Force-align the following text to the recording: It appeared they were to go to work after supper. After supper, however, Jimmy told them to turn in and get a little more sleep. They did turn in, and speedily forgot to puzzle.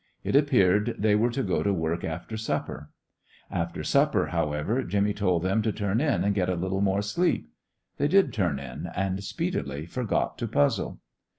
It 0.23 0.35
appeared 0.35 0.95
they 0.97 1.13
were 1.13 1.29
to 1.29 1.43
go 1.43 1.61
to 1.61 1.71
work 1.71 2.03
after 2.03 2.35
supper. 2.35 2.89
After 3.51 3.83
supper, 3.83 4.29
however, 4.29 4.81
Jimmy 4.83 5.13
told 5.13 5.43
them 5.43 5.61
to 5.61 5.71
turn 5.71 6.01
in 6.01 6.23
and 6.23 6.33
get 6.33 6.49
a 6.49 6.55
little 6.55 6.81
more 6.81 7.03
sleep. 7.03 7.51
They 7.97 8.07
did 8.07 8.33
turn 8.33 8.57
in, 8.57 8.89
and 8.95 9.23
speedily 9.23 9.85
forgot 9.85 10.39
to 10.39 10.47
puzzle. 10.47 11.01